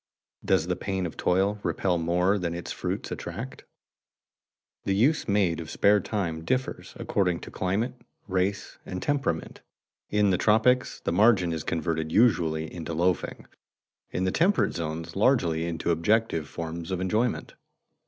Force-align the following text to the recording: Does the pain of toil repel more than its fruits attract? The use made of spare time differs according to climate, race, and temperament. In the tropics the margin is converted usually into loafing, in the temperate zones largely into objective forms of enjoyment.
Does 0.43 0.65
the 0.65 0.75
pain 0.75 1.05
of 1.05 1.15
toil 1.15 1.59
repel 1.61 1.99
more 1.99 2.39
than 2.39 2.55
its 2.55 2.71
fruits 2.71 3.11
attract? 3.11 3.65
The 4.83 4.95
use 4.95 5.27
made 5.27 5.59
of 5.59 5.69
spare 5.69 5.99
time 5.99 6.43
differs 6.43 6.95
according 6.97 7.41
to 7.41 7.51
climate, 7.51 7.93
race, 8.27 8.79
and 8.83 8.99
temperament. 9.03 9.61
In 10.09 10.31
the 10.31 10.39
tropics 10.39 10.99
the 11.01 11.11
margin 11.13 11.53
is 11.53 11.63
converted 11.63 12.11
usually 12.11 12.73
into 12.73 12.95
loafing, 12.95 13.45
in 14.09 14.23
the 14.23 14.31
temperate 14.31 14.73
zones 14.73 15.15
largely 15.15 15.67
into 15.67 15.91
objective 15.91 16.47
forms 16.47 16.89
of 16.89 16.99
enjoyment. 16.99 17.53